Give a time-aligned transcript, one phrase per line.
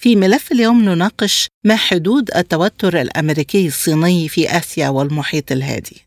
[0.00, 6.05] في ملف اليوم نناقش ما حدود التوتر الأمريكي الصيني في آسيا والمحيط الهادي.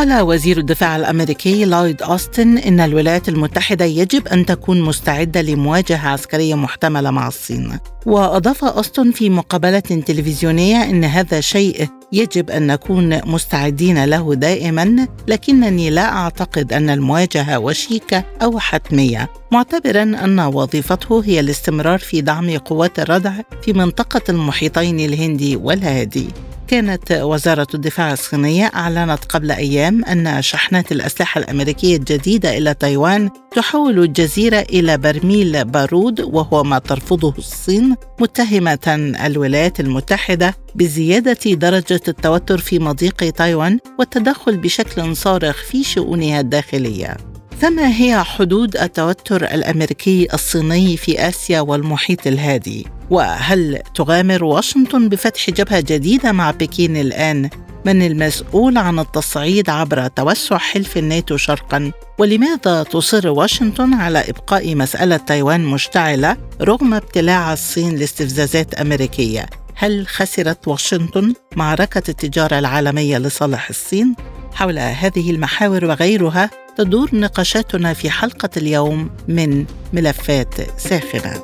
[0.00, 6.54] قال وزير الدفاع الأمريكي لويد أوستن إن الولايات المتحدة يجب أن تكون مستعدة لمواجهة عسكرية
[6.54, 7.78] محتملة مع الصين.
[8.06, 15.90] وأضاف أوستن في مقابلة تلفزيونية إن هذا شيء يجب أن نكون مستعدين له دائما لكنني
[15.90, 22.98] لا أعتقد أن المواجهة وشيكة أو حتمية معتبرا أن وظيفته هي الاستمرار في دعم قوات
[22.98, 26.28] الردع في منطقة المحيطين الهندي والهادي.
[26.70, 33.98] كانت وزارة الدفاع الصينية أعلنت قبل أيام أن شحنات الأسلحة الأمريكية الجديدة إلى تايوان تحول
[33.98, 42.78] الجزيرة إلى برميل بارود وهو ما ترفضه الصين متهمة الولايات المتحدة بزيادة درجة التوتر في
[42.78, 47.16] مضيق تايوان والتدخل بشكل صارخ في شؤونها الداخلية.
[47.60, 55.80] فما هي حدود التوتر الأمريكي الصيني في آسيا والمحيط الهادي؟ وهل تغامر واشنطن بفتح جبهة
[55.80, 57.50] جديدة مع بكين الآن؟
[57.86, 65.16] من المسؤول عن التصعيد عبر توسع حلف الناتو شرقا؟ ولماذا تصر واشنطن على إبقاء مسألة
[65.16, 74.14] تايوان مشتعلة رغم ابتلاع الصين لاستفزازات أمريكية؟ هل خسرت واشنطن معركة التجارة العالمية لصالح الصين؟
[74.54, 76.50] حول هذه المحاور وغيرها
[76.80, 81.42] تدور نقاشاتنا في حلقة اليوم من ملفات ساخنة.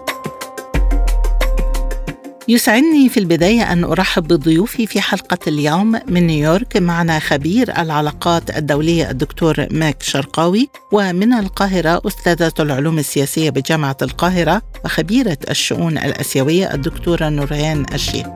[2.49, 9.11] يسعدني في البداية أن أرحب بضيوفي في حلقة اليوم من نيويورك معنا خبير العلاقات الدولية
[9.11, 17.87] الدكتور ماك شرقاوي ومن القاهرة أستاذة العلوم السياسية بجامعة القاهرة وخبيرة الشؤون الأسيوية الدكتورة نوريان
[17.95, 18.27] الشيخ.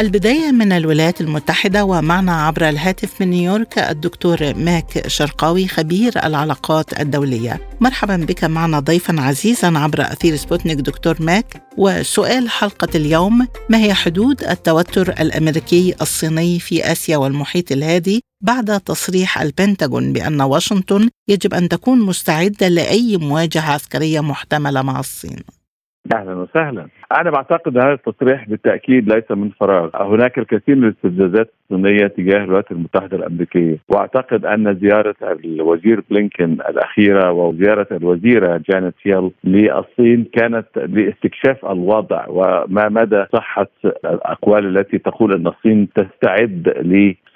[0.00, 7.60] البداية من الولايات المتحدة ومعنا عبر الهاتف من نيويورك الدكتور ماك شرقاوي خبير العلاقات الدولية.
[7.80, 11.62] مرحبا بك معنا ضيفا عزيزا عبر أثير سبوتنيك دكتور ماك.
[11.76, 19.40] وسؤال حلقة اليوم ما هي حدود التوتر الأمريكي الصيني في آسيا والمحيط الهادي بعد تصريح
[19.40, 25.59] البنتاغون بأن واشنطن يجب أن تكون مستعدة لأي مواجهة عسكرية محتملة مع الصين؟
[26.14, 26.86] أهلا وسهلا.
[27.20, 29.90] أنا بعتقد هذا التصريح بالتأكيد ليس من فراغ.
[30.14, 33.78] هناك الكثير من الاستفزازات الصينية تجاه الولايات المتحدة الأمريكية.
[33.88, 42.88] وأعتقد أن زيارة الوزير بلينكن الأخيرة وزيارة الوزيرة جانيت يل للصين كانت لاستكشاف الوضع وما
[42.88, 43.66] مدى صحة
[44.04, 46.68] الأقوال التي تقول أن الصين تستعد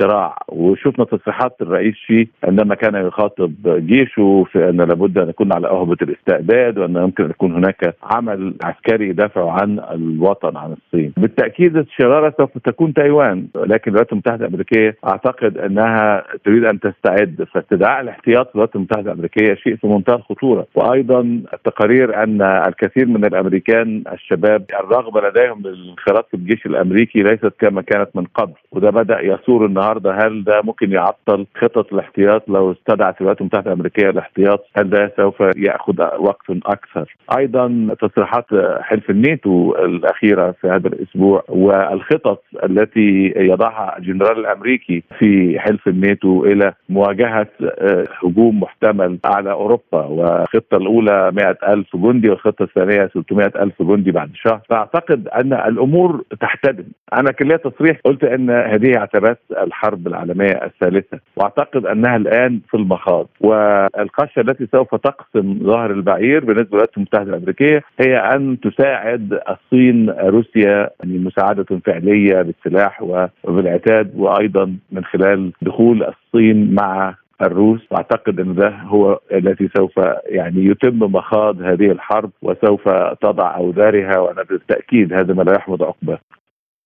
[0.00, 3.55] لصراع وشفنا تصريحات الرئيس شي عندما كان يخاطب
[3.87, 8.54] جيشه في أن لابد أن نكون على أهبة الاستعداد وأن يمكن أن يكون هناك عمل
[8.65, 11.12] عسكري يدافع عن الوطن عن الصين.
[11.16, 17.47] بالتأكيد الشرارة سوف تكون تايوان لكن الولايات المتحدة الأمريكية أعتقد أنها تريد أن تستعد.
[17.54, 20.66] فاستدعاء الاحتياط في الولايات المتحدة الأمريكية شيء في منتهى الخطورة.
[20.75, 21.21] وأيضا
[21.54, 28.09] التقارير أن الكثير من الأمريكان الشباب الرغبة لديهم للانخراط في الجيش الأمريكي ليست كما كانت
[28.15, 33.72] من قبل وده بدأ يثور هل ده ممكن يعطل خطط الاحتياط؟ لو استدعت الولايات المتحدة
[33.72, 38.45] الأمريكية الاحتياط هل ده سوف يأخذ وقت أكثر؟ أيضا تصريحات
[38.81, 46.72] حلف الناتو الأخيرة في هذا الأسبوع والخطط التي يضعها الجنرال الأمريكي في حلف الناتو إلى
[46.89, 49.84] مواجهة آه، هجوم محتمل على أوروبا.
[49.93, 54.61] والخطة الأولى 100 ألف جندي والخطة الثانية 600 ألف جندي بعد شهر.
[54.69, 56.84] فأعتقد أن الأمور تحتدم.
[57.12, 59.39] أنا كان لي تصريح قلت إن هذه عتبات
[59.74, 61.18] الحرب العالمية الثالثة.
[61.36, 63.26] وأعتقد أنها الآن في المخاض.
[63.40, 70.91] والقشه التي سوف تقسم ظهر البعير بالنسبة للولايات المتحدة الأمريكية هي أن تساعد الصين روسيا
[71.00, 73.03] يعني مساعدة فعلية بالسلاح
[73.44, 77.80] وبالعتاد وأيضا من خلال دخول الصين مع الروس.
[77.91, 82.88] وأعتقد أن ده هو الذي سوف يعني يتم مخاض هذه الحرب وسوف
[83.22, 86.18] تضع أوزارها وأنا بالتاكيد هذا ما لا يحمد عقبه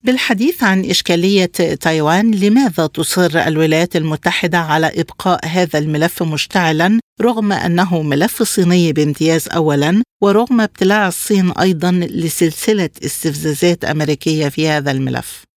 [0.05, 1.47] بالحديث عن إشكالية
[1.81, 9.49] تايوان لماذا تصر الولايات المتحدة على إبقاء هذا الملف مشتعلا رغم أنه ملف صيني بامتياز
[9.49, 15.48] أولا ورغم ابتلاع الصين أيضا لسلسلة استفزازات أمريكية في هذا الملف؟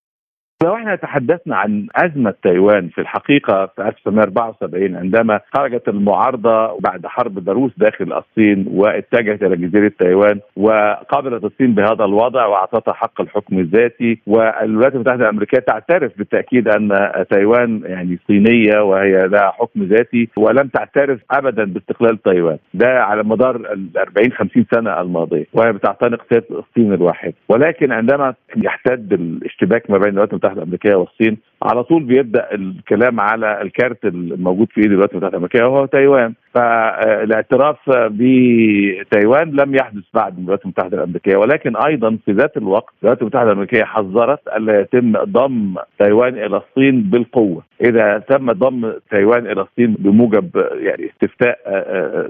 [0.64, 7.44] لو إحنا تحدثنا عن أزمة تايوان في الحقيقة في 1974 عندما خرجت المعارضة بعد حرب
[7.46, 14.22] داروس داخل الصين واتجهت إلى جزيرة تايوان وقابلت الصين بهذا الوضع وأعطتها حق الحكم الذاتي.
[14.28, 21.20] والولايات المتحدة الأمريكية تعترف بالتأكيد أن تايوان يعني صينية وهي لها حكم ذاتي ولم تعترف
[21.32, 22.58] ابدا باستقلال تايوان.
[22.74, 27.34] ده على مدار ال 40 50 سنة الماضية وهي بتعتنق سياده الصين الواحد.
[27.50, 33.62] ولكن عندما يحتد الاشتباك ما بين الولايات المتحده الأمريكية والصين على طول بيبدأ الكلام على
[33.62, 36.34] الكارت الموجود في ايد الولايات المتحده الامريكيه وهو تايوان.
[36.54, 43.48] فالاعتراف بتايوان لم يحدث بعد الولايات المتحدة الأمريكية ولكن أيضا في ذات الوقت الولايات المتحدة
[43.48, 47.64] الأمريكية حذرت الا يتم ضم تايوان إلى الصين بالقوة.
[47.82, 51.58] إذا تم ضم تايوان إلى الصين بموجب يعني استفتاء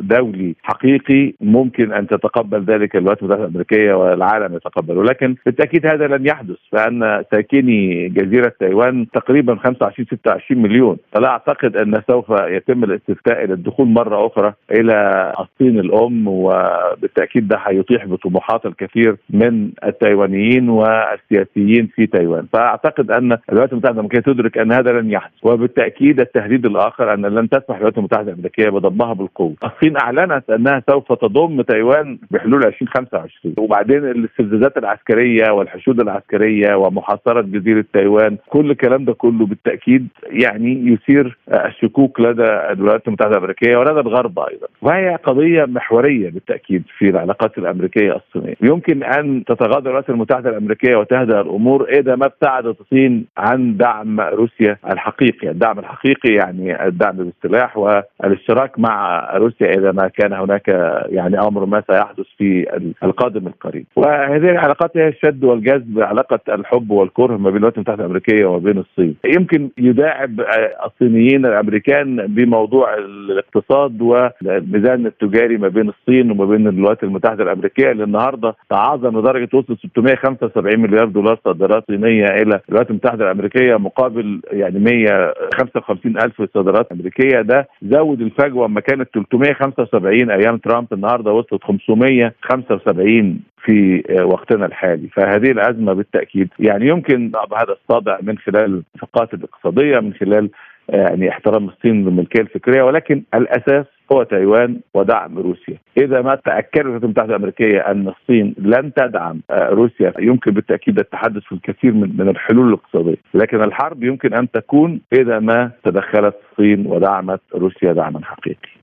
[0.02, 6.26] دولي حقيقي ممكن أن تتقبل ذلك الولايات المتحدة الأمريكية والعالم يتقبل ولكن بالتأكيد هذا لن
[6.26, 10.98] يحدث فأن ساكني جزيرة تايوان تقريبا 25 26 مليون.
[11.14, 17.58] فلا أعتقد أن سوف يتم الاستفتاء إلى الدخول مرة أخرى إلى الصين الأم وبالتأكيد ده
[17.68, 22.48] هيطيح بطموحات الكثير من التايوانيين والسياسيين في تايوان.
[22.54, 25.34] فأعتقد أن الولايات المتحدة الأمريكية تدرك أن هذا لن يحدث.
[25.44, 29.54] وبالتأكيد التهديد الآخر أن لن تسمح الولايات المتحدة الأمريكية بضمها بالقوة.
[29.64, 37.86] الصين أعلنت أنها سوف تضم تايوان بحلول 2025 وبعدين الاستفزازات العسكرية والحشود العسكرية ومحاصرة جزيرة
[37.94, 44.40] تايوان كل الكلام ده كله بالتأكيد يعني يثير الشكوك لدى الولايات المتحدة الأمريكية ولدى الغرب
[44.40, 44.68] أيضا.
[44.82, 48.56] وهي قضية محورية بالتأكيد في العلاقات الأمريكية الصينية.
[48.62, 54.78] يمكن أن تتغاضى الولايات المتحدة الأمريكية وتهدأ الأمور إذا ما ابتعدت الصين عن دعم روسيا
[54.92, 55.50] الحقيقي.
[55.50, 60.68] الدعم الحقيقي يعني الدعم بالسلاح والاشتراك مع روسيا إذا ما كان هناك
[61.10, 62.66] يعني أمر ما سيحدث في
[63.04, 63.86] القادم القريب.
[63.96, 69.01] وهذه العلاقات هي الشد والجذب علاقه الحب والكره ما بين الولايات المتحدة الأمريكية وبين الصين.
[69.26, 70.42] يمكن يداعب
[70.86, 78.04] الصينيين الأمريكان بموضوع الاقتصاد والميزان التجاري ما بين الصين وما بين الولايات المتحدة الأمريكية اللي
[78.04, 84.80] النهارده تعاظم لدرجه وصل 675 مليار دولار صادرات صينية إلى الولايات المتحدة الأمريكية مقابل يعني
[84.80, 87.42] 155 ألف صادرات أمريكية.
[87.42, 95.08] ده زود الفجوة لما كانت 375 أيام ترامب النهارده وصلت 575 في وقتنا الحالي.
[95.08, 100.50] فهذه الأزمة بالتأكيد يعني يمكن هذا الصدع من خلال الصفقات الاقتصادية من خلال
[100.90, 105.78] يعني احترام الصين للملكية الفكرية ولكن الأساس هو تايوان ودعم روسيا.
[105.98, 111.52] إذا ما تأكدت الولايات المتحدة الأمريكية أن الصين لن تدعم روسيا يمكن بالتأكيد التحدث في
[111.52, 113.18] الكثير من, من الحلول الاقتصادية.
[113.34, 118.81] لكن الحرب يمكن أن تكون إذا ما تدخلت الصين ودعمت روسيا دعما حقيقي.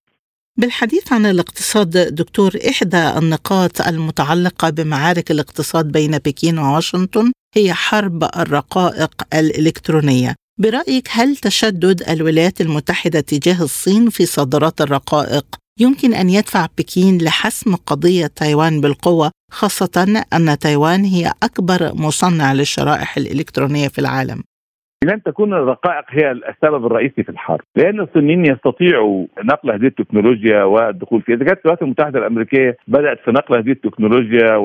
[0.58, 9.14] بالحديث عن الاقتصاد دكتور إحدى النقاط المتعلقة بمعارك الاقتصاد بين بكين وواشنطن هي حرب الرقائق
[9.34, 10.34] الإلكترونية.
[10.60, 15.46] برأيك هل تشدد الولايات المتحدة تجاه الصين في صادرات الرقائق؟
[15.80, 23.16] يمكن أن يدفع بكين لحسم قضية تايوان بالقوة خاصة أن تايوان هي أكبر مصنع للشرائح
[23.16, 24.42] الإلكترونية في العالم.
[25.04, 31.22] لن تكون الرقائق هي السبب الرئيسي في الحرب، لأن الصينيين يستطيعوا نقل هذه التكنولوجيا والدخول
[31.22, 34.56] فيها، إذا كانت الولايات المتحدة الأمريكية بدأت في نقل هذه التكنولوجيا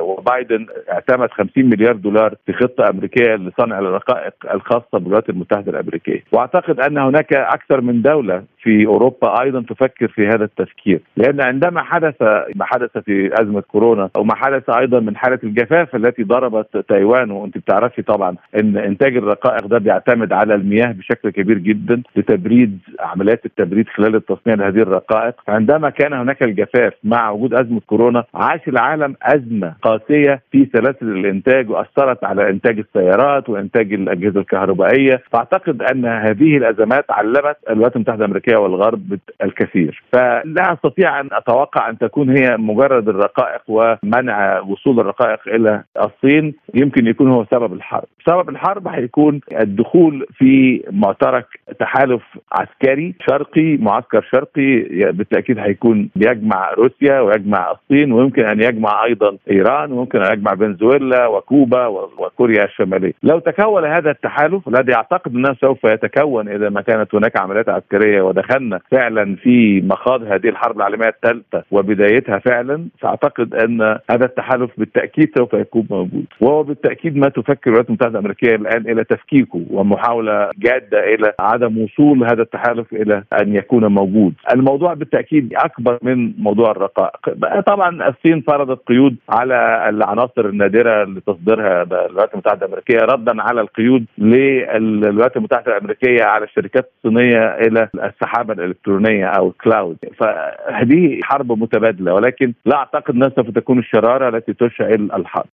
[0.00, 6.80] وبايدن اعتمد 50 مليار دولار في خطة أمريكية لصنع الرقائق الخاصة بالولايات المتحدة الأمريكية، وأعتقد
[6.80, 12.22] أن هناك أكثر من دولة في أوروبا أيضا تفكر في هذا التفكير، لأن عندما حدث
[12.56, 17.30] ما حدث في أزمة كورونا أو ما حدث أيضا من حالة الجفاف التي ضربت تايوان
[17.30, 23.46] وأنت بتعرفي طبعا إن إنتاج الرقائق ده بيعتمد على المياه بشكل كبير جدا لتبريد عمليات
[23.46, 25.34] التبريد خلال التصنيع لهذه الرقائق.
[25.48, 31.70] عندما كان هناك الجفاف مع وجود أزمة كورونا عاش العالم أزمة قاسية في سلاسل الإنتاج
[31.70, 35.22] وأثرت على إنتاج السيارات وإنتاج الأجهزة الكهربائية.
[35.32, 40.02] فأعتقد أن هذه الأزمات علمت الولايات المتحدة الأمريكية والغرب الكثير.
[40.12, 46.54] فلا أستطيع أن أتوقع أن تكون هي مجرد الرقائق ومنع وصول الرقائق إلى الصين.
[46.74, 48.04] يمكن يكون هو سبب الحرب.
[48.26, 51.46] سبب الحرب هيكون الدخول في معترك
[51.80, 54.78] تحالف عسكري شرقي معسكر شرقي
[55.12, 61.26] بالتأكيد هيكون بيجمع روسيا ويجمع الصين ويمكن أن يجمع أيضا إيران ويمكن أن يجمع فنزويلا
[61.26, 63.12] وكوبا وكوريا الشمالية.
[63.22, 68.22] لو تكون هذا التحالف الذي أعتقد أنه سوف يتكون إذا ما كانت هناك عمليات عسكرية
[68.22, 75.30] ودخلنا فعلا في مخاض هذه الحرب العالمية الثالثة وبدايتها فعلا فأعتقد أن هذا التحالف بالتأكيد
[75.38, 80.50] سوف يكون موجود وهو بالتأكيد ما تفكر الولايات المتحدة الأمريكية الآن إلى تفكيك تفكيكه ومحاولة
[80.58, 84.34] جادة إلى عدم وصول هذا التحالف إلى أن يكون موجود.
[84.54, 87.60] الموضوع بالتأكيد أكبر من موضوع الرقائق.
[87.66, 95.36] طبعا الصين فرضت قيود على العناصر النادرة لتصديرها الولايات المتحدة الأمريكية ردا على القيود للولايات
[95.36, 102.76] المتحدة الأمريكية على الشركات الصينية إلى السحابة الإلكترونية أو الكلاود فهذه حرب متبادلة ولكن لا
[102.76, 105.46] أعتقد أنها سوف تكون الشرارة التي تشعل الحرب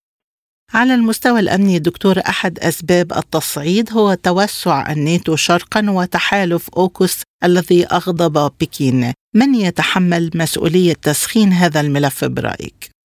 [0.74, 8.52] على المستوى الأمني دكتور أحد أسباب التصعيد هو توسع الناتو شرقا وتحالف اوكوس الذي أغضب
[8.60, 12.97] بكين، من يتحمل مسؤولية تسخين هذا الملف برأيك؟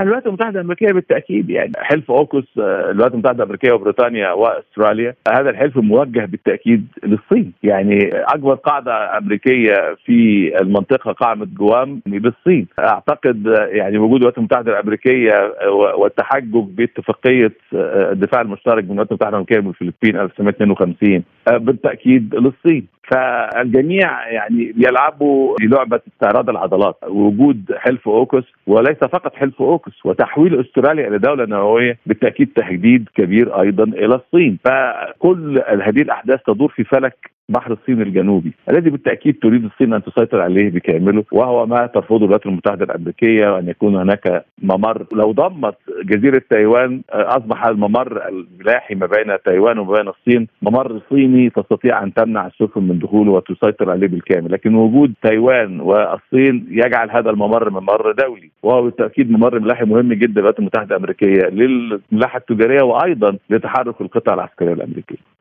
[0.00, 1.72] الولايات المتحدة الأمريكية بالتأكيد يعني.
[1.76, 7.52] حلف اوكوس آه، الولايات المتحدة الأمريكية وبريطانيا وأستراليا هذا الحلف موجه بالتأكيد للصين.
[7.62, 15.54] يعني أكبر قاعدة أمريكية في المنطقة قاعدة جوام للصين أعتقد يعني وجود الولايات المتحدة الأمريكية
[15.98, 22.93] والتحجج باتفاقية آه، الدفاع المشترك بين الولايات المتحدة الأمريكية والفلبين 1952 آه، بالتأكيد للصين.
[23.10, 31.08] فالجميع يعني يلعبوا لعبه استعراض العضلات وجود حلف أوكس وليس فقط حلف أوكس وتحويل أستراليا
[31.08, 34.58] إلى دولة نووية بالتأكيد تهديد كبير أيضا إلى الصين.
[34.64, 40.40] فكل هذه الأحداث تدور في فلك بحر الصين الجنوبي الذي بالتأكيد تريد الصين أن تسيطر
[40.40, 45.06] عليه بكامله وهو ما ترفضه الولايات المتحدة الأمريكية وأن يكون هناك ممر.
[45.12, 45.74] لو ضمت
[46.04, 52.14] جزيرة تايوان أصبح الممر الملاحي ما بين تايوان وما بين الصين ممر صيني تستطيع أن
[52.14, 54.52] تمنع السفن من دخوله وتسيطر عليه بالكامل.
[54.52, 60.32] لكن وجود تايوان والصين يجعل هذا الممر ممر دولي وهو بالتأكيد ممر ملاحي مهم جدا
[60.32, 65.33] للولايات المتحدة الأمريكية للملاحة التجارية وأيضا لتحرك القطع العسكريه الامريكيه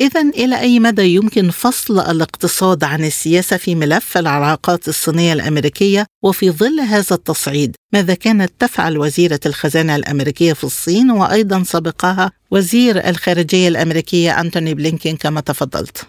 [0.00, 6.50] إذا إلى أي مدى يمكن فصل الاقتصاد عن السياسة في ملف العلاقات الصينية الأمريكية وفي
[6.50, 13.68] ظل هذا التصعيد؟ ماذا كانت تفعل وزيرة الخزانة الأمريكية في الصين وأيضا سبقها وزير الخارجية
[13.68, 16.06] الأمريكية أنتوني بلينكين كما تفضلت؟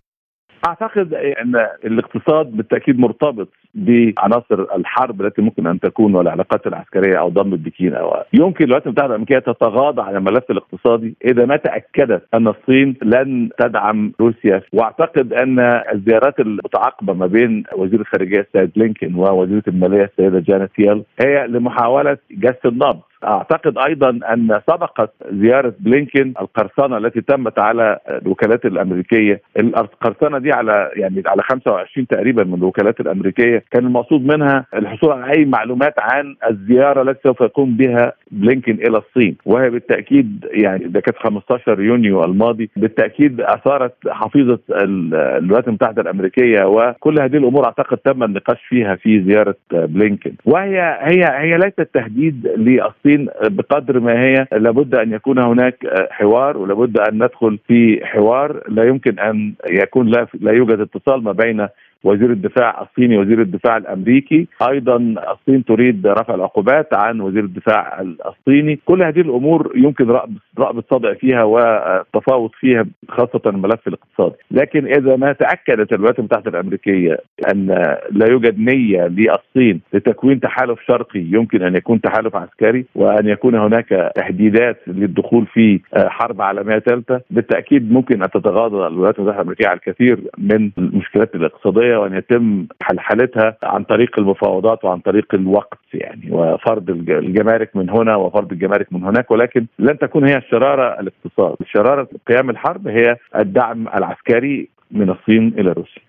[0.65, 7.53] أعتقد إن الاقتصاد بالتأكيد مرتبط بعناصر الحرب التي ممكن أن تكون والعلاقات العسكرية أو ضم
[7.53, 7.93] البكين.
[7.93, 13.49] أو يمكن الولايات المتحدة الأمريكية تتغاضى عن الملف الاقتصادي إذا ما تأكدت أن الصين لن
[13.59, 14.61] تدعم روسيا.
[14.73, 15.59] وأعتقد أن
[15.93, 22.17] الزيارات المتعاقبة ما بين وزير الخارجية السيد بلينكن ووزيرة المالية السيدة جانيت يال هي لمحاولة
[22.31, 22.99] جس النبض.
[23.23, 30.91] أعتقد أيضا أن سبقت زيارة بلينكن القرصنة التي تمت على الوكالات الأمريكية، القرصنة دي على
[30.95, 33.63] يعني على 25 تقريبا من الوكالات الأمريكية.
[33.71, 38.97] كان المقصود منها الحصول على أي معلومات عن الزيارة التي سوف يقوم بها بلينكن إلى
[38.97, 46.63] الصين، وهي بالتأكيد يعني ده كانت 15 يونيو الماضي بالتأكيد أثارت حفيظة الولايات المتحدة الأمريكية
[46.65, 52.47] وكل هذه الأمور أعتقد تم النقاش فيها في زيارة بلينكن، وهي هي هي ليست تهديد
[52.57, 53.06] للصين.
[53.07, 58.63] فلسطين بقدر ما هي لابد أن يكون هناك حوار ولابد أن ندخل في حوار.
[58.69, 61.67] لا يمكن أن يكون لا, لا يوجد اتصال ما بين
[62.07, 64.47] وزير الدفاع الصيني وزير الدفاع الأمريكي.
[64.69, 64.95] أيضا
[65.31, 68.79] الصين تريد رفع العقوبات عن وزير الدفاع الصيني.
[68.85, 70.09] كل هذه الأمور يمكن
[70.59, 77.17] رأب الصدع فيها والتفاوض فيها خاصة الملف الاقتصادي لكن إذا ما تأكدت الولايات المتحدة الأمريكية
[77.51, 77.67] أن
[78.11, 84.11] لا يوجد نية للصين لتكوين تحالف شرقي يمكن أن يكون تحالف عسكري وأن يكون هناك
[84.15, 90.19] تهديدات للدخول في حرب عالمية ثالثه بالتأكيد ممكن أن تتغاضى الولايات المتحدة الأمريكية عن الكثير
[90.37, 97.75] من المشكلات الاقتصادية وأن يتم حلحلتها عن طريق المفاوضات وعن طريق الوقت يعني وفرض الجمارك
[97.75, 102.87] من هنا وفرض الجمارك من هناك ولكن لن تكون هي الشرارة الاقتصاد، الشراره قيام الحرب
[102.87, 106.06] هي الدعم العسكري من الصين إلى روسيا.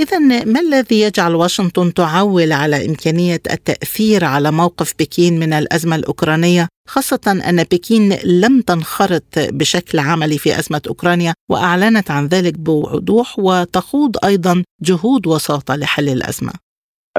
[0.00, 6.68] إذا ما الذي يجعل واشنطن تعول على إمكانية التأثير على موقف بكين من الأزمة الأوكرانية
[6.88, 14.24] خاصة أن بكين لم تنخرط بشكل عملي في أزمة أوكرانيا وأعلنت عن ذلك بوضوح وتخوض
[14.24, 16.52] أيضا جهود وساطة لحل الأزمة؟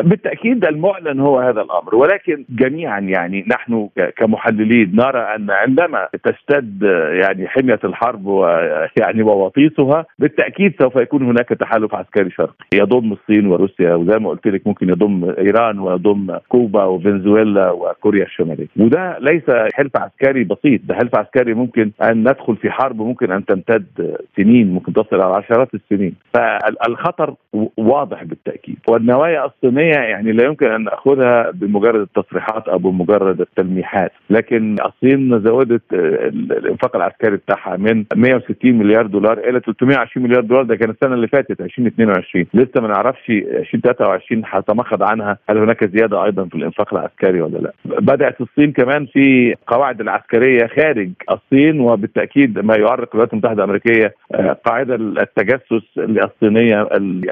[0.04, 6.84] بالتأكيد المعلن هو هذا الأمر ولكن جميعا يعني نحن كمحللين نرى أن عندما تشتد
[7.24, 12.66] يعني حمية الحرب ويعني ووطيسها بالتأكيد سوف يكون هناك تحالف عسكري شرقي.
[12.74, 18.68] يضم الصين وروسيا وزي ما قلت لك ممكن يضم إيران ويضم كوبا وفنزويلا وكوريا الشمالية.
[18.80, 23.46] وده ليس حلف عسكري بسيط ده حلف عسكري ممكن أن ندخل في حرب ممكن أن
[23.46, 26.16] تمتد سنين ممكن تصل على عشرات السنين.
[26.34, 27.34] فالخطر
[27.78, 28.78] واضح بالتأكيد.
[28.90, 34.12] والنوايا الصينية الصينيه يعني لا يمكن أن نأخذها بمجرد التصريحات أو بمجرد التلميحات.
[34.30, 40.64] لكن الصين زودت الانفاق العسكري بتاعها من 160 مليار دولار إلى 320 مليار دولار.
[40.64, 46.26] ده كان السنة اللي فاتت 2022 لسه ما نعرفش 2023 هتمخض عنها هل هناك زيادة
[46.26, 52.60] أيضا في الانفاق العسكري ولا لا؟ بدأت الصين كمان في قواعد العسكرية خارج الصين وبالتأكيد
[52.60, 56.90] ما يعرق الولايات المتحدة الأمريكية آه، قاعدة التجسس الصينية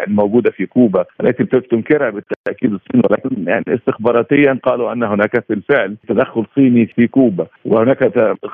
[0.08, 2.10] الموجوده في كوبا التي تنكرها
[2.46, 8.04] بالتاكيد الصين ولكن يعني استخباراتيا قالوا أن هناك في الفعل تدخل صيني في كوبا وهناك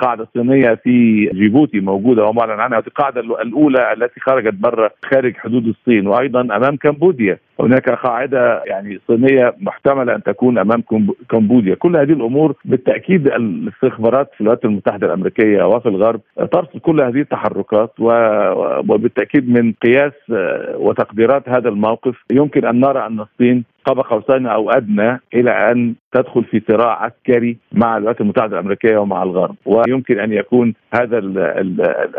[0.01, 6.07] قاعدة صينية في جيبوتي موجودة ومعلن عنها القاعدة الأولى التي خرجت بره خارج حدود الصين
[6.07, 7.37] وأيضا أمام كمبوديا.
[7.61, 10.83] هناك قاعدة يعني صينية محتملة أن تكون أمام
[11.29, 11.75] كمبوديا.
[11.75, 17.93] كل هذه الأمور بالتأكيد الاستخبارات في الولايات المتحدة الأمريكية وفي الغرب ترصد كل هذه التحركات
[17.99, 22.15] وبالتأكيد من قياس آه، وتقديرات هذا الموقف.
[22.31, 27.57] يمكن أن نرى أن الصين قاب قوسين أو أدنى إلى أن تدخل في صراع عسكري
[27.71, 29.55] مع الولايات المتحدة الأمريكية ومع الغرب.
[29.65, 31.19] ويمكن أن يكون هذا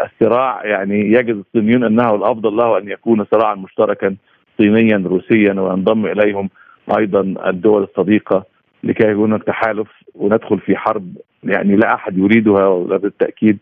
[0.04, 4.16] الصراع يعني يجد الصينيون أنه الأفضل له أن يكون صراعا مشتركا
[4.59, 6.50] صينيا روسيا وينضم إليهم
[6.99, 8.44] أيضا الدول الصديقة
[8.85, 13.59] لكي يكون تحالف وندخل في حرب يعني لا أحد يريدها ولا بالتأكيد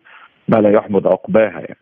[0.48, 1.76] ما لا يحمد عقباها يعني.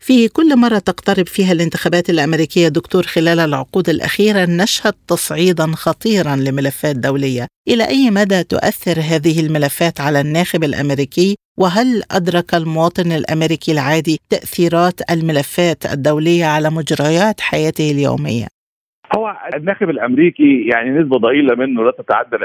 [0.00, 6.96] في كل مرة تقترب فيها الانتخابات الأمريكية دكتور خلال العقود الأخيرة نشهد تصعيدا خطيرا لملفات
[6.96, 14.20] دولية إلى أي مدى تؤثر هذه الملفات على الناخب الأمريكي وهل أدرك المواطن الأمريكي العادي
[14.30, 18.55] تأثيرات الملفات الدولية على مجريات حياته اليومية؟
[19.16, 22.44] هو الناخب الأمريكي يعني نسبة ضئيلة منه لا تتعدى ال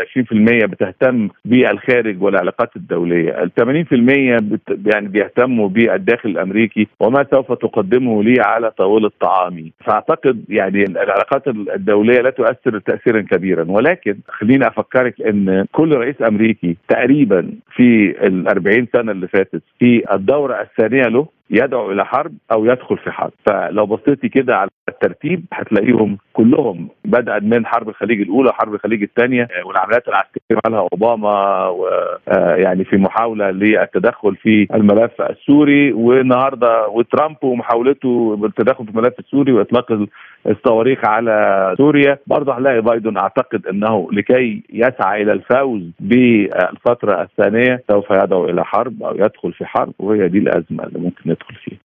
[0.63, 8.23] 20% بتهتم بالخارج والعلاقات الدولية، ال 80% بت يعني بيهتموا بالداخل الأمريكي وما سوف تقدمه
[8.23, 13.65] لي على طاولة طعامي، فأعتقد يعني العلاقات الدولية لا تؤثر تاثيرا كبيرا.
[13.67, 20.03] ولكن خليني أفكرك إن كل رئيس أمريكي تقريبا في ال 40 سنة اللي فاتت في
[20.13, 23.31] الدورة الثانية له يدعو إلى حرب أو يدخل في حرب.
[23.45, 29.47] فلو بصيتي كده على الترتيب هتلاقيهم كلهم بدأ من حرب الخليج الأولى وحرب الخليج الثانية
[29.65, 38.35] والعمليات العسكرية عملها أوباما ويعني آه، في محاولة للتدخل في الملف السوري والنهاردة وترامب ومحاولته
[38.35, 40.07] بالتدخل في الملف السوري وإطلاق
[40.47, 42.17] الصواريخ على سوريا.
[42.27, 49.03] برضه هنلاقي بايدن أعتقد إنه لكي يسعى إلى الفوز بالفترة الثانية سوف يدعو إلى حرب
[49.03, 51.79] أو يدخل في حرب وهي دي الأزمة اللي ممكن ندخل فيها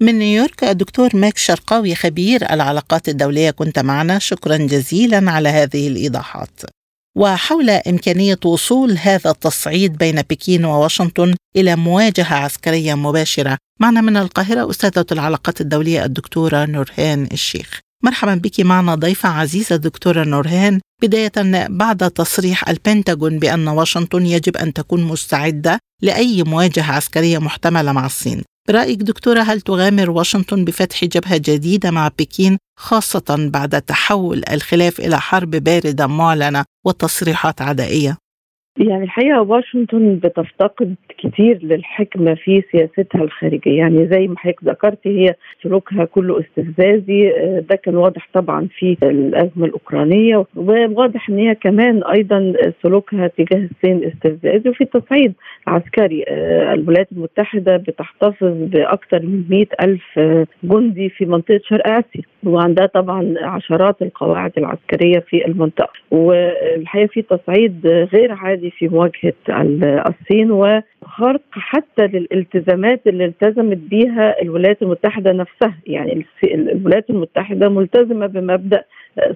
[0.00, 4.18] من نيويورك الدكتور ماك شرقاوي خبير العلاقات الدولية كنت معنا.
[4.18, 6.60] شكرا جزيلا على هذه الإيضاحات.
[7.16, 13.58] وحول إمكانية وصول هذا التصعيد بين بكين وواشنطن إلى مواجهة عسكرية مباشرة.
[13.80, 17.80] معنا من القاهرة أستاذة العلاقات الدولية الدكتورة نورهان الشيخ.
[18.02, 21.32] مرحبا بك معنا ضيفة عزيزة دكتورة نورهان بداية
[21.68, 28.42] بعد تصريح البنتاغون بأن واشنطن يجب أن تكون مستعدة لأي مواجهة عسكرية محتملة مع الصين
[28.68, 35.20] برأيك دكتورة هل تغامر واشنطن بفتح جبهة جديدة مع بكين خاصة بعد تحول الخلاف إلى
[35.20, 38.16] حرب باردة معلنة وتصريحات عدائية؟
[38.78, 43.78] يعني الحقيقة واشنطن بتفتقد كتير للحكمة في سياستها الخارجية.
[43.78, 48.96] يعني زي ما حضرتك ذكرتي هي سلوكها كله استفزازي آه، ده كان واضح طبعا في
[49.02, 55.34] الأزمة الأوكرانية وواضح إن هي كمان أيضا سلوكها تجاه الصين استفزازي وفي تصعيد
[55.66, 62.31] عسكري آه، الولايات المتحدة بتحتفظ بأكثر من مئة ألف آه، جندي في منطقة شرق آسيا.
[62.46, 65.92] وعندها طبعا عشرات القواعد العسكرية في المنطقة.
[66.10, 69.32] والحقيقة في تصعيد غير عادي في مواجهة
[70.08, 75.74] الصين وخرق حتى للالتزامات اللي التزمت بها الولايات المتحدة نفسها.
[75.86, 78.84] يعني الولايات المتحدة ملتزمة بمبدأ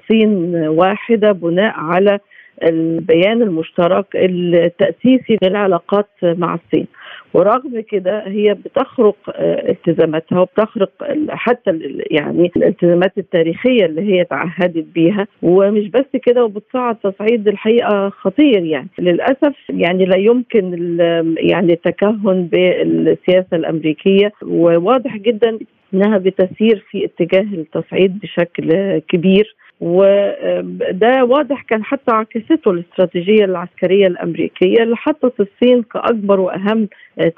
[0.09, 2.19] صين واحدة بناء على
[2.63, 6.87] البيان المشترك التأسيسي للعلاقات مع الصين.
[7.35, 10.91] ورغم كده هي بتخرق آه، التزاماتها وبتخرق
[11.29, 11.79] حتى
[12.11, 15.27] يعني الالتزامات التاريخية اللي هي تعهدت بيها.
[15.43, 18.89] ومش بس كده وبتصعد تصعيد الحقيقة خطير يعني.
[18.99, 20.97] للأسف يعني لا يمكن
[21.39, 24.33] يعني التكهن بالسياسة الأمريكية.
[24.43, 25.59] وواضح جدا
[25.95, 29.57] إنها بتسير في اتجاه التصعيد بشكل كبير.
[29.81, 36.89] وده واضح كان حتى عكسته الاستراتيجية العسكرية الأمريكية اللي حطت الصين كأكبر وأهم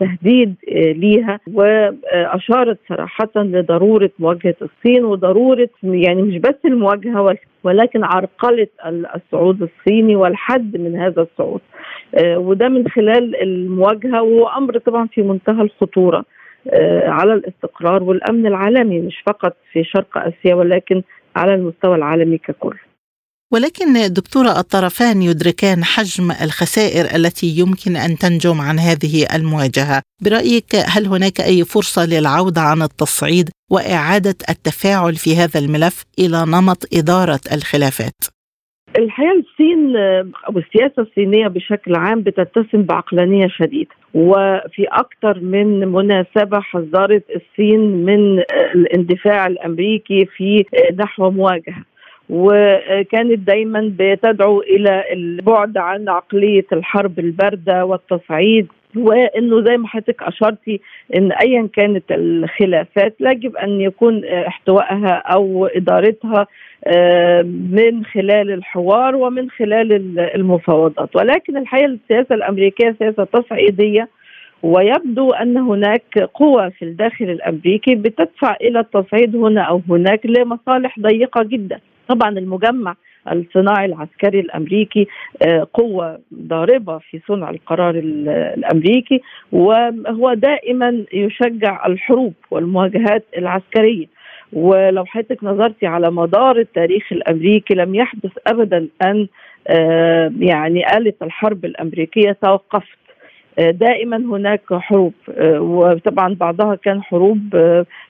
[0.01, 8.67] تهديد ليها وأشارت صراحة لضرورة مواجهة الصين وضرورة يعني مش بس المواجهة ولكن عرقلة
[9.17, 11.61] الصعود الصيني والحد من هذا الصعود.
[12.25, 16.25] وده من خلال المواجهة وأمر طبعا في منتهى الخطورة
[17.05, 21.03] على الاستقرار والأمن العالمي مش فقط في شرق آسيا ولكن
[21.39, 22.79] على المستوى العالمي ككل
[23.53, 31.07] ولكن دكتورة الطرفان يدركان حجم الخسائر التي يمكن أن تنجم عن هذه المواجهة برأيك هل
[31.07, 38.38] هناك أي فرصة للعودة عن التصعيد وإعادة التفاعل في هذا الملف إلى نمط إدارة الخلافات؟
[38.97, 47.25] الحقيقة الصين أو السياسة الصينية بشكل عام بتتسم بعقلانية شديدة وفي أكثر من مناسبة حذرت
[47.37, 48.39] الصين من
[48.75, 50.65] الاندفاع الأمريكي في
[50.97, 51.85] نحو مواجهة.
[52.31, 60.81] وكانت دايما بتدعو إلى البعد عن عقلية الحرب الباردة والتصعيد وإنه زي ما حضرتك اشرتي
[61.17, 66.47] إن ايا كانت الخلافات يجب أن يكون احتوائها أو إدارتها
[66.85, 71.17] آه، من خلال الحوار ومن خلال المفاوضات.
[71.17, 74.09] ولكن الحقيقة السياسة الأمريكية سياسة تصعيدية
[74.63, 81.43] ويبدو أن هناك قوى في الداخل الأمريكي بتدفع إلى التصعيد هنا أو هناك لمصالح ضيقة
[81.43, 81.81] جدا.
[82.09, 82.95] طبعا المجمع
[83.33, 85.07] الصناعي العسكري الأمريكي
[85.43, 87.95] آه، قوة ضاربة في صنع القرار
[88.57, 94.07] الأمريكي وهو دائما يشجع الحروب والمواجهات العسكرية.
[94.53, 99.29] ولو حضرتك نظرتي على مدار التاريخ الأمريكي لم يحدث ابدا أن
[99.69, 102.99] آه، يعني آلة الحرب الأمريكية توقفت.
[103.59, 107.55] دائما هناك حروب آه، وطبعا بعضها كان حروب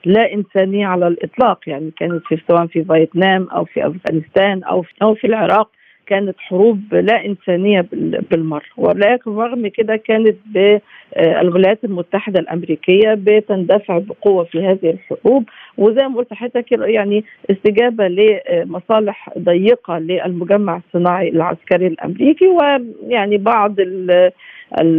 [0.05, 1.59] لا إنسانية على الإطلاق.
[1.67, 5.69] يعني كانت في سواء في فيتنام أو في أفغانستان أو في أو في العراق
[6.07, 7.85] كانت حروب لا إنسانية
[8.31, 8.61] بالمرة.
[8.77, 15.43] ولكن رغم كده كانت بالولايات المتحدة الأمريكية بتندفع بقوة في هذه الحروب.
[15.77, 23.75] وزي ما قلت حضرتك يعني استجابة لمصالح ضيقة للمجمع الصناعي العسكري الأمريكي ويعني بعض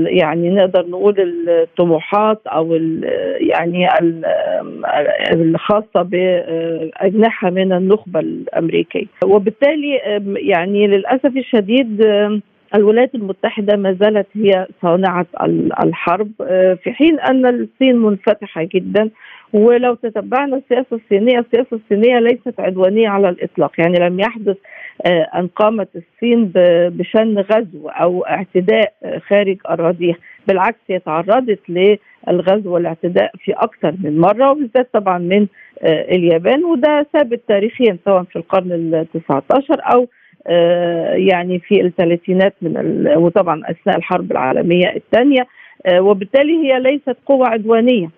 [0.06, 1.14] يعني نقدر نقول
[1.48, 2.78] الطموحات أو
[3.40, 3.88] يعني
[5.32, 9.06] الخاصة بأجنحة من النخبة الأمريكية.
[9.24, 10.00] وبالتالي
[10.36, 12.02] يعني للأسف الشديد
[12.74, 15.26] الولايات المتحدة ما زالت هي صانعة
[15.84, 16.30] الحرب
[16.82, 19.10] في حين أن الصين منفتحة جدا.
[19.52, 23.72] ولو تتبعنا السياسة الصينية السياسة الصينية ليست عدوانية على الإطلاق.
[23.78, 24.56] يعني لم يحدث
[25.06, 26.52] آه، أن قامت الصين
[26.88, 28.92] بشن غزو أو اعتداء
[29.28, 30.16] خارج أراضيها
[30.48, 35.46] بالعكس هي تعرضت للغزو والاعتداء في أكثر من مرة وبالذات طبعا من
[35.82, 36.64] آه، اليابان.
[36.64, 40.08] وده ثابت تاريخيا سواء في القرن ال 19 أو آه،
[41.16, 45.46] يعني في الثلاثينات من وطبعا أثناء الحرب العالمية الثانية
[45.98, 48.10] وبالتالي هي ليست قوة عدوانية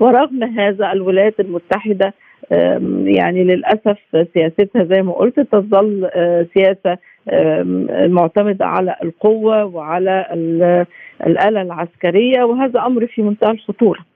[0.00, 2.14] ورغم هذا الولايات المتحدة
[3.04, 3.98] يعني للأسف
[4.34, 6.98] سياستها زي ما قلت تظل آه، سياسة
[8.06, 10.26] معتمدة على القوة وعلى
[11.26, 14.13] الآلة العسكرية وهذا أمر في منتهى الخطورة.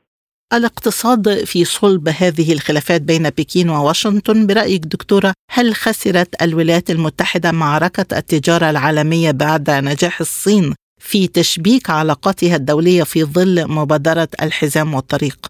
[0.52, 8.18] الاقتصاد في صلب هذه الخلافات بين بكين وواشنطن برأيك دكتورة هل خسرت الولايات المتحدة معركة
[8.18, 15.47] التجارة العالمية بعد نجاح الصين في تشبيك علاقاتها الدولية في ظل مبادرة الحزام والطريق؟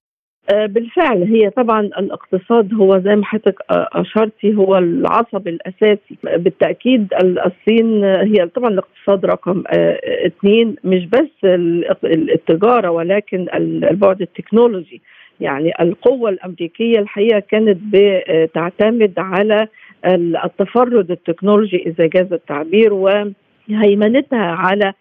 [0.50, 6.18] آه، بالفعل هي طبعا الاقتصاد هو زي ما حضرتك أشرتي هو العصب الأساسي.
[6.22, 11.44] بالتأكيد الصين هي طبعا الاقتصاد رقم آه، اثنين مش بس
[12.04, 15.02] التجارة ولكن البعد التكنولوجي.
[15.40, 19.68] يعني القوة الأمريكية الحقيقة كانت بتعتمد على
[20.44, 24.94] التفرد التكنولوجي إذا جاز التعبير وهيمنتها على آه،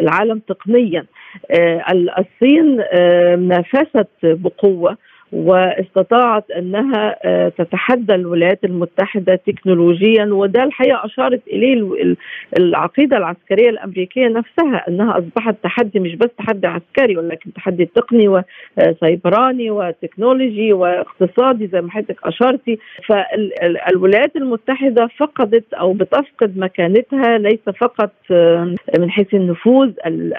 [0.00, 1.06] العالم تقنيا.
[1.50, 4.96] آه، الصين آه، نافست بقوة.
[5.32, 12.14] واستطاعت أنها آه، تتحدى الولايات المتحدة تكنولوجيا وده الحقيقة أشارت إليه
[12.58, 18.28] العقيدة العسكرية الأمريكية نفسها أنها أصبحت تحدي مش بس تحدي عسكري ولكن تحدي تقني
[18.78, 22.78] وسيبراني وتكنولوجي واقتصادي زي ما حضرتك أشرتي.
[23.08, 29.90] فالولايات المتحدة فقدت أو بتفقد مكانتها ليس فقط آه، من حيث النفوذ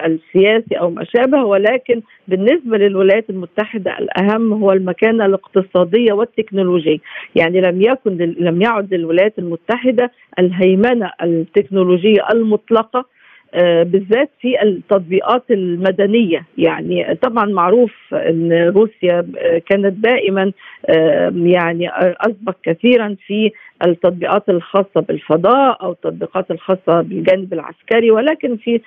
[0.04, 6.98] السياسي أو ما شابه ولكن بالنسبة للولايات المتحدة الأهم هو المكانة الاقتصادية والتكنولوجية،
[7.34, 13.04] يعني لم يكن لم يعد للولايات المتحدة الهيمنة التكنولوجية المطلقة
[13.84, 16.44] بالذات في التطبيقات المدنية.
[16.58, 20.52] يعني طبعا معروف إن روسيا آه، كانت دائما
[20.88, 21.90] آه، يعني
[22.20, 23.52] اسبق كثيرا في
[23.86, 28.80] التطبيقات الخاصة بالفضاء أو التطبيقات الخاصة بالجانب العسكري ولكن في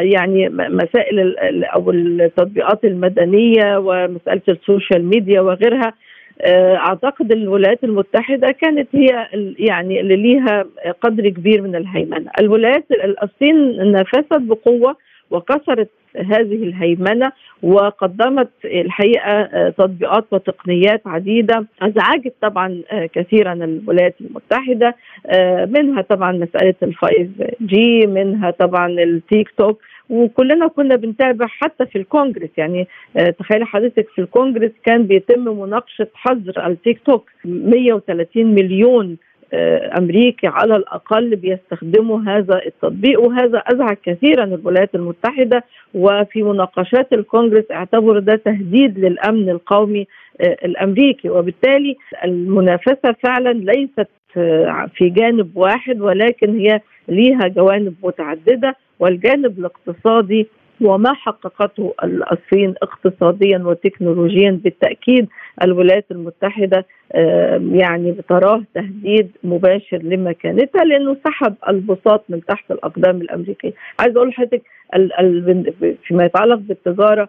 [0.00, 5.92] يعني مسائل أو التطبيقات المدنية ومسألة السوشيال ميديا وغيرها آه،
[6.46, 9.26] أعتقد الولايات المتحدة كانت هي
[9.58, 10.64] يعني اللي ليها
[11.00, 12.84] قدر كبير من الهيمنة، الولايات
[13.22, 14.96] الصين نافست بقوة
[15.30, 21.66] وكسرت هذه الهيمنة وقدمت الحقيقة تطبيقات وتقنيات عديدة.
[21.82, 22.82] أزعجت طبعا
[23.14, 24.94] كثيرا الولايات المتحدة
[25.66, 27.28] منها طبعا مسألة ال five
[27.62, 32.86] G منها طبعا التيك توك وكلنا كنا بنتابع حتى في الكونجرس يعني
[33.38, 37.30] تخيل حضرتك في الكونجرس كان بيتم مناقشة حظر التيك توك.
[37.44, 39.16] 130 مليون
[39.98, 45.64] أمريكي على الأقل بيستخدموا هذا التطبيق وهذا أزعج كثيرا الولايات المتحدة.
[45.94, 50.06] وفي مناقشات الكونغرس اعتبر ده تهديد للأمن القومي
[50.40, 51.30] الأمريكي.
[51.30, 54.08] وبالتالي المنافسة فعلا ليست
[54.94, 60.46] في جانب واحد ولكن هي ليها جوانب متعددة والجانب الاقتصادي
[60.80, 65.28] وما حققته الصين اقتصاديا وتكنولوجيا بالتأكيد
[65.62, 66.86] الولايات المتحدة
[67.72, 73.72] يعني بتراه تهديد مباشر لمكانتها لأنه سحب البساط من تحت الأقدام الأمريكية.
[74.00, 74.62] عايز أقول لحضرتك
[76.02, 77.28] فيما يتعلق بالتجارة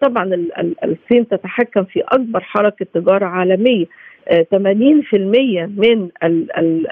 [0.00, 0.46] طبعا
[0.84, 3.86] الصين تتحكم في أكبر حركة تجارة عالمية.
[4.30, 4.34] 80%
[5.66, 6.08] من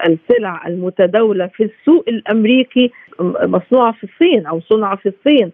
[0.07, 5.51] السلع المتداولة في السوق الأمريكي مصنوعة في الصين أو صنع في الصين.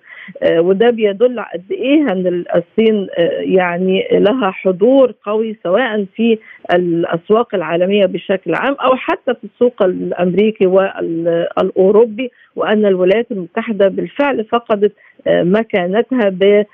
[0.58, 3.08] وده بيدل قد إيه إن الصين
[3.40, 6.38] يعني لها حضور قوي سواء في
[6.74, 14.94] الأسواق العالمية بشكل عام أو حتى في السوق الأمريكي والأوروبي وأن الولايات المتحدة بالفعل فقدت
[15.28, 16.66] مكانتها ب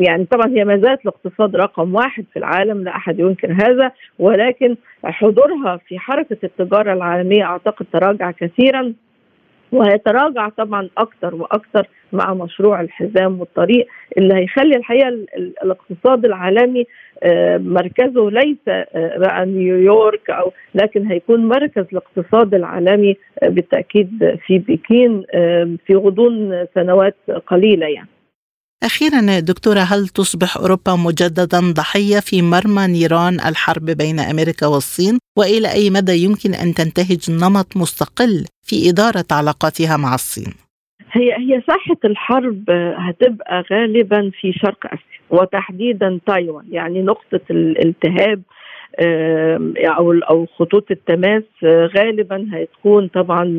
[0.00, 4.76] يعني طبعا هي ما زالت الاقتصاد رقم واحد في العالم لا أحد ينكر هذا ولكن
[5.04, 8.92] حضورها في حركة التجارة العالمية أعتقد تراجع كثيرا.
[9.72, 13.86] وهيتراجع طبعا أكثر وأكثر مع مشروع الحزام والطريق
[14.18, 15.08] اللي هيخلي الحقيقة
[15.62, 16.86] الاقتصاد العالمي
[17.58, 18.56] مركزه ليس
[18.94, 25.24] بقى نيويورك أو لكن هيكون مركز الاقتصاد العالمي بالتأكيد في بكين
[25.86, 28.08] في غضون سنوات قليلة يعني.
[28.82, 35.72] أخيرا دكتورة هل تصبح أوروبا مجددا ضحية في مرمى نيران الحرب بين أمريكا والصين وإلى
[35.72, 40.52] أي مدى يمكن أن تنتهج نمط مستقل في إدارة علاقاتها مع الصين؟
[41.12, 48.42] هي هي ساحة الحرب هتبقى غالبا في شرق آسيا وتحديدا تايوان يعني نقطة الالتهاب
[49.00, 53.58] أو أو خطوط التماس غالبا هتكون طبعا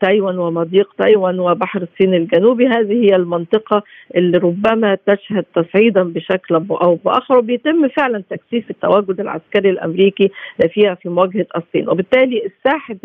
[0.00, 2.66] تايوان ومضيق تايوان وبحر الصين الجنوبي.
[2.66, 3.82] هذه هي المنطقة
[4.16, 10.30] اللي ربما تشهد تصعيدا بشكل أو بآخر وبيتم فعلا تكثيف التواجد العسكري الأمريكي
[10.68, 11.88] فيها في مواجهة الصين.
[11.88, 12.96] وبالتالي ساحه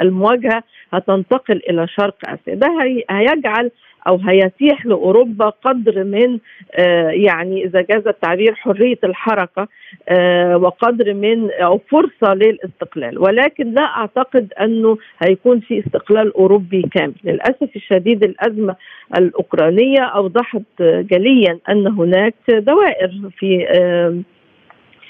[0.00, 2.54] المواجهة هتنتقل إلى شرق آسيا.
[2.54, 2.68] ده
[3.10, 3.70] هيجعل
[4.08, 6.38] أو هيتيح لأوروبا قدر من
[6.78, 9.68] آه يعني إذا جاز التعبير حرية الحركة
[10.08, 13.18] آه وقدر من أو فرصة للاستقلال.
[13.18, 17.14] ولكن لا أعتقد أنه هيكون في استقلال أوروبي كامل.
[17.24, 18.76] للأسف الشديد الأزمة
[19.18, 23.66] الأوكرانية أوضحت جليا أن هناك دوائر في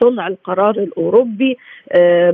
[0.01, 1.57] صنع القرار الأوروبي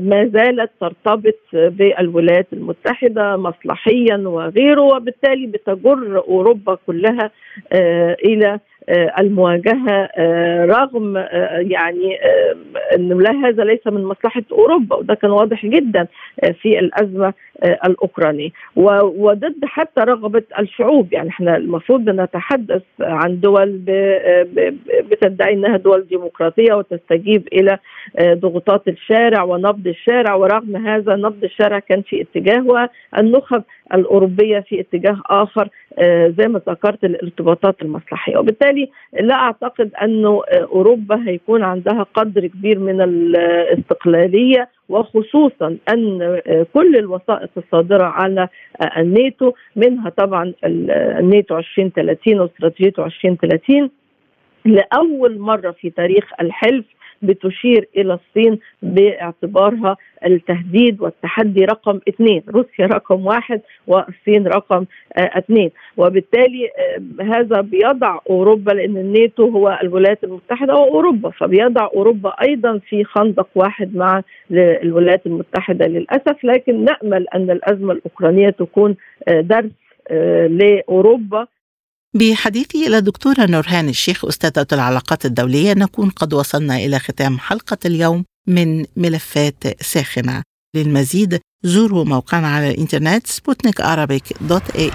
[0.01, 7.31] ما زالت ترتبط بالولايات المتحدة مصلحيا وغيره وبالتالي بتجر أوروبا كلها
[8.25, 8.61] إلى
[9.19, 10.09] المواجهة
[10.65, 11.17] رغم
[11.61, 12.19] يعني
[12.97, 16.07] إن لا هذا ليس من مصلحة أوروبا وده كان واضح جدا
[16.63, 23.81] في الأزمة الاوكرانيه وضد حتى رغبة الشعوب يعني إحنا المفروض نتحدث عن دول
[25.11, 27.79] بتدعي إنها دول ديمقراطية وتستجيب إلى
[28.23, 30.35] ضغوطات الشارع ونبض الشارع.
[30.35, 32.65] ورغم هذا نبض الشارع كان في اتجاه
[33.15, 33.63] والنخب
[33.95, 35.69] الأوروبية في اتجاه آخر
[36.39, 38.89] زي ما ذكرت الارتباطات المصلحيه وبالتالي
[39.21, 46.41] لا أعتقد أنه أوروبا هيكون عندها قدر كبير من الاستقلالية وخصوصا أن
[46.75, 48.49] كل الوثائق الصادرة على
[48.97, 53.91] الناتو منها طبعا الناتو 2030 واستراتيجيته 2030
[54.65, 56.85] لأول مرة في تاريخ الحلف
[57.23, 64.85] بتشير إلى الصين باعتبارها التهديد والتحدي رقم اثنين، روسيا رقم واحد والصين رقم
[65.17, 72.31] آه اثنين، وبالتالي آه هذا بيضع أوروبا لأن الناتو هو الولايات المتحدة وأوروبا، فبيضع أوروبا
[72.43, 78.97] أيضا في خندق واحد مع الولايات المتحدة للأسف، لكن نأمل أن الأزمة الأوكرانية تكون
[79.29, 79.71] آه درس
[80.51, 81.47] لأوروبا.
[82.15, 88.25] بحديثي إلى دكتورة نورهان الشيخ أستاذة العلاقات الدولية نكون قد وصلنا إلى ختام حلقة اليوم
[88.47, 90.43] من ملفات ساخنة.
[90.77, 93.83] للمزيد زوروا موقعنا على الإنترنت سبوتنيك
[94.41, 94.91] dot AE.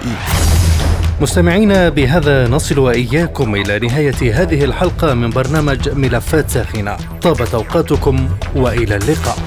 [1.20, 6.96] مستمعينا بهذا نصل وإياكم إلى نهاية هذه الحلقة من برنامج ملفات ساخنة.
[7.22, 9.38] طابت أوقاتكم وإلى اللقاء.